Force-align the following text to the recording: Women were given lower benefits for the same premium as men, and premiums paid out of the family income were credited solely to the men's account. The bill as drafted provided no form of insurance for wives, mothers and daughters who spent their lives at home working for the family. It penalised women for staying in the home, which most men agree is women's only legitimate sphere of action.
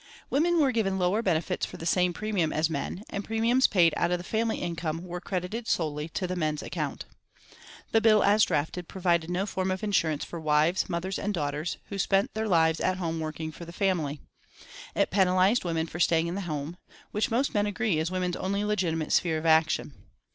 Women 0.31 0.59
were 0.59 0.71
given 0.71 0.97
lower 0.97 1.21
benefits 1.21 1.63
for 1.63 1.77
the 1.77 1.85
same 1.85 2.11
premium 2.11 2.51
as 2.51 2.71
men, 2.71 3.03
and 3.11 3.23
premiums 3.23 3.67
paid 3.67 3.93
out 3.95 4.09
of 4.09 4.17
the 4.17 4.23
family 4.23 4.57
income 4.57 5.05
were 5.05 5.21
credited 5.21 5.67
solely 5.67 6.09
to 6.09 6.25
the 6.25 6.35
men's 6.35 6.63
account. 6.63 7.05
The 7.91 8.01
bill 8.01 8.23
as 8.23 8.43
drafted 8.43 8.87
provided 8.87 9.29
no 9.29 9.45
form 9.45 9.69
of 9.69 9.83
insurance 9.83 10.25
for 10.25 10.39
wives, 10.39 10.89
mothers 10.89 11.19
and 11.19 11.35
daughters 11.35 11.77
who 11.89 11.99
spent 11.99 12.33
their 12.33 12.47
lives 12.47 12.79
at 12.79 12.97
home 12.97 13.19
working 13.19 13.51
for 13.51 13.63
the 13.63 13.71
family. 13.71 14.19
It 14.95 15.11
penalised 15.11 15.63
women 15.63 15.85
for 15.85 15.99
staying 15.99 16.25
in 16.25 16.33
the 16.33 16.49
home, 16.49 16.77
which 17.11 17.29
most 17.29 17.53
men 17.53 17.67
agree 17.67 17.99
is 17.99 18.09
women's 18.09 18.37
only 18.37 18.63
legitimate 18.63 19.13
sphere 19.13 19.37
of 19.37 19.45
action. 19.45 19.93